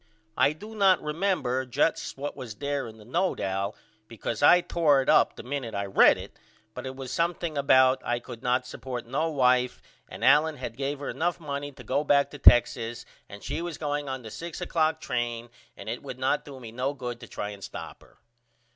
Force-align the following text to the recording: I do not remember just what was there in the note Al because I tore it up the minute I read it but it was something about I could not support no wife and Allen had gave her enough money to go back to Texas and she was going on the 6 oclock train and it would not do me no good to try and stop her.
I 0.35 0.53
do 0.53 0.73
not 0.73 0.99
remember 0.99 1.63
just 1.63 2.17
what 2.17 2.35
was 2.35 2.55
there 2.55 2.87
in 2.87 2.97
the 2.97 3.05
note 3.05 3.39
Al 3.39 3.75
because 4.07 4.41
I 4.41 4.59
tore 4.61 4.99
it 5.03 5.09
up 5.09 5.35
the 5.35 5.43
minute 5.43 5.75
I 5.75 5.85
read 5.85 6.17
it 6.17 6.39
but 6.73 6.87
it 6.87 6.95
was 6.95 7.11
something 7.11 7.55
about 7.55 8.01
I 8.03 8.17
could 8.17 8.41
not 8.41 8.65
support 8.65 9.05
no 9.05 9.29
wife 9.29 9.79
and 10.09 10.25
Allen 10.25 10.57
had 10.57 10.75
gave 10.75 10.97
her 11.01 11.09
enough 11.09 11.39
money 11.39 11.71
to 11.73 11.83
go 11.83 12.03
back 12.03 12.31
to 12.31 12.39
Texas 12.39 13.05
and 13.29 13.43
she 13.43 13.61
was 13.61 13.77
going 13.77 14.09
on 14.09 14.23
the 14.23 14.31
6 14.31 14.59
oclock 14.61 15.01
train 15.01 15.51
and 15.77 15.87
it 15.87 16.01
would 16.01 16.17
not 16.17 16.45
do 16.45 16.59
me 16.59 16.71
no 16.71 16.95
good 16.95 17.19
to 17.19 17.27
try 17.27 17.49
and 17.51 17.63
stop 17.63 18.01
her. 18.01 18.17